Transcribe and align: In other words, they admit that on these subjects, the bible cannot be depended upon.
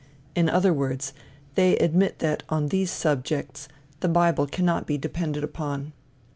In 0.33 0.49
other 0.49 0.73
words, 0.73 1.13
they 1.53 1.77
admit 1.77 2.17
that 2.17 2.41
on 2.49 2.69
these 2.69 2.89
subjects, 2.89 3.67
the 3.99 4.09
bible 4.09 4.47
cannot 4.47 4.87
be 4.87 4.97
depended 4.97 5.43
upon. 5.43 5.93